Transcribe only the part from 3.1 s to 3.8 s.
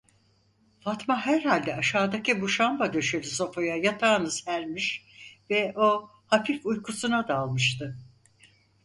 sofaya